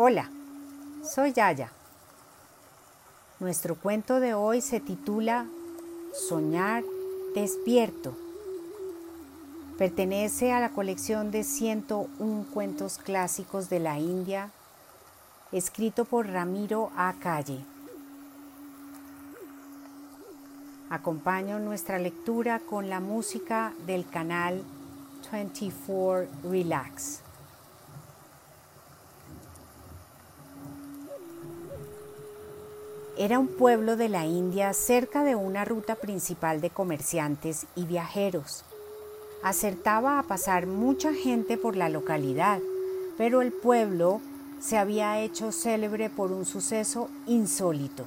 Hola, 0.00 0.30
soy 1.02 1.32
Yaya. 1.32 1.72
Nuestro 3.40 3.74
cuento 3.74 4.20
de 4.20 4.32
hoy 4.32 4.60
se 4.60 4.78
titula 4.78 5.46
Soñar 6.28 6.84
despierto. 7.34 8.16
Pertenece 9.76 10.52
a 10.52 10.60
la 10.60 10.70
colección 10.70 11.32
de 11.32 11.42
101 11.42 12.46
cuentos 12.54 12.98
clásicos 12.98 13.68
de 13.70 13.80
la 13.80 13.98
India, 13.98 14.52
escrito 15.50 16.04
por 16.04 16.28
Ramiro 16.28 16.92
A. 16.96 17.14
Calle. 17.18 17.58
Acompaño 20.90 21.58
nuestra 21.58 21.98
lectura 21.98 22.60
con 22.60 22.88
la 22.88 23.00
música 23.00 23.72
del 23.84 24.08
canal 24.08 24.62
24 25.32 26.28
Relax. 26.48 27.27
Era 33.20 33.40
un 33.40 33.48
pueblo 33.48 33.96
de 33.96 34.08
la 34.08 34.26
India 34.26 34.72
cerca 34.72 35.24
de 35.24 35.34
una 35.34 35.64
ruta 35.64 35.96
principal 35.96 36.60
de 36.60 36.70
comerciantes 36.70 37.66
y 37.74 37.84
viajeros. 37.84 38.64
Acertaba 39.42 40.20
a 40.20 40.22
pasar 40.22 40.68
mucha 40.68 41.12
gente 41.12 41.58
por 41.58 41.74
la 41.74 41.88
localidad, 41.88 42.60
pero 43.16 43.42
el 43.42 43.50
pueblo 43.50 44.20
se 44.60 44.78
había 44.78 45.20
hecho 45.20 45.50
célebre 45.50 46.10
por 46.10 46.30
un 46.30 46.46
suceso 46.46 47.08
insólito. 47.26 48.04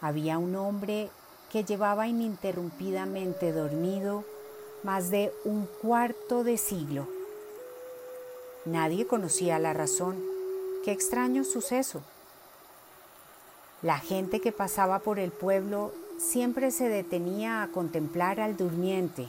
Había 0.00 0.38
un 0.38 0.54
hombre 0.54 1.10
que 1.50 1.64
llevaba 1.64 2.06
ininterrumpidamente 2.06 3.50
dormido 3.50 4.24
más 4.84 5.10
de 5.10 5.32
un 5.44 5.66
cuarto 5.82 6.44
de 6.44 6.58
siglo. 6.58 7.08
Nadie 8.66 9.08
conocía 9.08 9.58
la 9.58 9.72
razón. 9.72 10.22
Qué 10.84 10.92
extraño 10.92 11.42
suceso. 11.42 12.02
La 13.84 13.98
gente 13.98 14.40
que 14.40 14.50
pasaba 14.50 15.00
por 15.00 15.18
el 15.18 15.30
pueblo 15.30 15.92
siempre 16.16 16.70
se 16.70 16.88
detenía 16.88 17.62
a 17.62 17.68
contemplar 17.68 18.40
al 18.40 18.56
durmiente. 18.56 19.28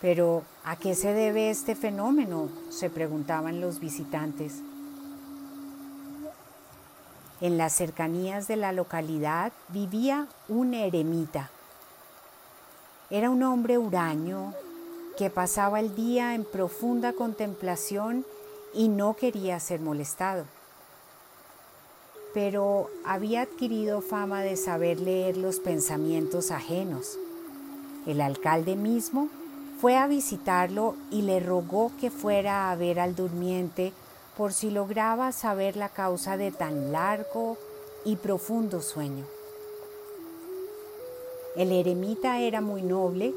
Pero, 0.00 0.42
¿a 0.64 0.76
qué 0.76 0.94
se 0.94 1.12
debe 1.12 1.50
este 1.50 1.74
fenómeno? 1.74 2.48
se 2.70 2.88
preguntaban 2.88 3.60
los 3.60 3.80
visitantes. 3.80 4.54
En 7.42 7.58
las 7.58 7.74
cercanías 7.74 8.48
de 8.48 8.56
la 8.56 8.72
localidad 8.72 9.52
vivía 9.68 10.28
un 10.48 10.72
eremita. 10.72 11.50
Era 13.10 13.28
un 13.28 13.42
hombre 13.42 13.76
huraño 13.76 14.54
que 15.18 15.28
pasaba 15.28 15.78
el 15.78 15.94
día 15.94 16.34
en 16.34 16.46
profunda 16.46 17.12
contemplación 17.12 18.24
y 18.72 18.88
no 18.88 19.12
quería 19.12 19.60
ser 19.60 19.80
molestado 19.80 20.46
pero 22.34 22.90
había 23.04 23.42
adquirido 23.42 24.00
fama 24.00 24.42
de 24.42 24.56
saber 24.56 25.00
leer 25.00 25.36
los 25.36 25.60
pensamientos 25.60 26.50
ajenos. 26.50 27.16
El 28.06 28.20
alcalde 28.20 28.74
mismo 28.74 29.28
fue 29.80 29.96
a 29.96 30.08
visitarlo 30.08 30.96
y 31.10 31.22
le 31.22 31.40
rogó 31.40 31.92
que 32.00 32.10
fuera 32.10 32.70
a 32.70 32.76
ver 32.76 32.98
al 32.98 33.14
durmiente 33.14 33.92
por 34.36 34.52
si 34.52 34.70
lograba 34.70 35.30
saber 35.30 35.76
la 35.76 35.88
causa 35.88 36.36
de 36.36 36.50
tan 36.50 36.90
largo 36.90 37.56
y 38.04 38.16
profundo 38.16 38.82
sueño. 38.82 39.24
El 41.56 41.70
eremita 41.70 42.40
era 42.40 42.60
muy 42.60 42.82
noble 42.82 43.32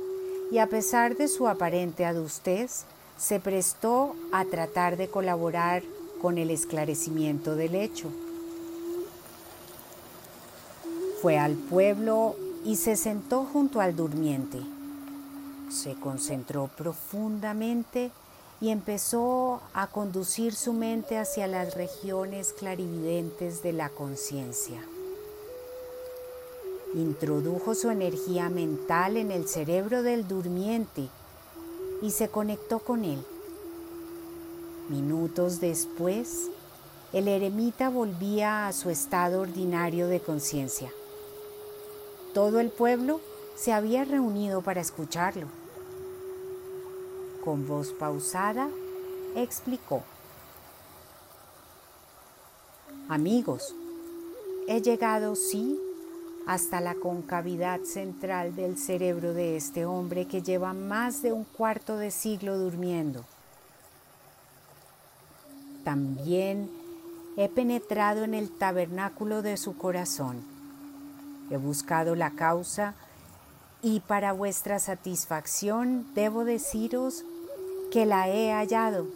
y 0.51 0.57
a 0.57 0.67
pesar 0.67 1.15
de 1.15 1.27
su 1.27 1.47
aparente 1.47 2.03
adustez, 2.03 2.85
se 3.17 3.39
prestó 3.39 4.15
a 4.31 4.45
tratar 4.45 4.97
de 4.97 5.07
colaborar 5.07 5.83
con 6.21 6.37
el 6.37 6.49
esclarecimiento 6.49 7.55
del 7.55 7.75
hecho. 7.75 8.09
Fue 11.27 11.37
al 11.37 11.55
pueblo 11.55 12.37
y 12.63 12.77
se 12.77 12.95
sentó 12.95 13.43
junto 13.43 13.81
al 13.81 13.97
durmiente. 13.97 14.61
Se 15.69 15.93
concentró 15.95 16.69
profundamente 16.77 18.11
y 18.61 18.69
empezó 18.69 19.59
a 19.73 19.87
conducir 19.87 20.55
su 20.55 20.71
mente 20.71 21.17
hacia 21.17 21.47
las 21.47 21.75
regiones 21.75 22.53
clarividentes 22.53 23.61
de 23.61 23.73
la 23.73 23.89
conciencia. 23.89 24.81
Introdujo 26.95 27.75
su 27.75 27.89
energía 27.89 28.47
mental 28.47 29.17
en 29.17 29.29
el 29.31 29.49
cerebro 29.49 30.03
del 30.03 30.29
durmiente 30.29 31.09
y 32.01 32.11
se 32.11 32.29
conectó 32.29 32.79
con 32.79 33.03
él. 33.03 33.19
Minutos 34.87 35.59
después, 35.59 36.47
el 37.11 37.27
eremita 37.27 37.89
volvía 37.89 38.69
a 38.69 38.71
su 38.71 38.89
estado 38.89 39.41
ordinario 39.41 40.07
de 40.07 40.21
conciencia. 40.21 40.89
Todo 42.37 42.59
el 42.59 42.69
pueblo 42.69 43.19
se 43.55 43.73
había 43.73 44.05
reunido 44.05 44.61
para 44.61 44.79
escucharlo. 44.79 45.47
Con 47.43 47.67
voz 47.67 47.93
pausada, 47.93 48.69
explicó. 49.35 50.03
Amigos, 53.09 53.73
he 54.67 54.83
llegado, 54.83 55.35
sí, 55.35 55.81
hasta 56.45 56.79
la 56.79 56.93
concavidad 56.93 57.81
central 57.81 58.55
del 58.55 58.77
cerebro 58.77 59.33
de 59.33 59.57
este 59.57 59.87
hombre 59.87 60.27
que 60.27 60.43
lleva 60.43 60.73
más 60.73 61.23
de 61.23 61.33
un 61.33 61.43
cuarto 61.43 61.97
de 61.97 62.11
siglo 62.11 62.59
durmiendo. 62.59 63.25
También 65.83 66.69
he 67.35 67.49
penetrado 67.49 68.23
en 68.23 68.35
el 68.35 68.55
tabernáculo 68.55 69.41
de 69.41 69.57
su 69.57 69.75
corazón 69.75 70.56
He 71.49 71.57
buscado 71.57 72.15
la 72.15 72.31
causa 72.31 72.93
y 73.81 74.01
para 74.01 74.33
vuestra 74.33 74.79
satisfacción 74.79 76.05
debo 76.13 76.43
deciros 76.43 77.23
que 77.91 78.05
la 78.05 78.27
he 78.27 78.51
hallado. 78.51 79.07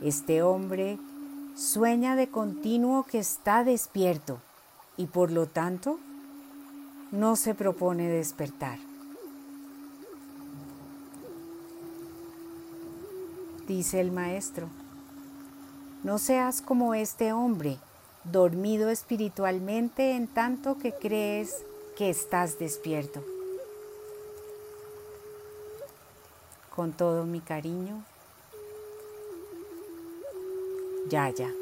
Este 0.00 0.42
hombre 0.42 0.98
sueña 1.54 2.16
de 2.16 2.28
continuo 2.28 3.04
que 3.04 3.18
está 3.18 3.64
despierto 3.64 4.40
y 4.96 5.06
por 5.06 5.30
lo 5.30 5.46
tanto 5.46 5.98
no 7.10 7.36
se 7.36 7.54
propone 7.54 8.08
despertar. 8.08 8.78
Dice 13.68 14.00
el 14.00 14.10
maestro, 14.10 14.68
no 16.02 16.18
seas 16.18 16.62
como 16.62 16.94
este 16.94 17.32
hombre 17.32 17.78
dormido 18.24 18.88
espiritualmente 18.88 20.12
en 20.12 20.26
tanto 20.28 20.78
que 20.78 20.92
crees 20.92 21.64
que 21.96 22.10
estás 22.10 22.58
despierto. 22.58 23.22
Con 26.74 26.92
todo 26.92 27.24
mi 27.24 27.40
cariño, 27.40 28.02
Yaya. 31.08 31.61